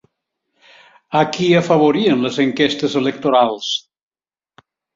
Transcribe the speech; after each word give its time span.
A 1.19 1.21
qui 1.35 1.49
afavorien 1.59 2.25
les 2.29 2.41
enquestes 2.47 2.99
electorals? 3.05 3.71